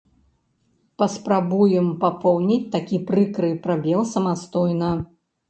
[1.03, 4.91] Паспрабуем папоўніць такі прыкры прабел самастойна.